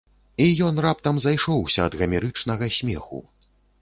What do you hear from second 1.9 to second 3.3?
ад гамерычнага смеху.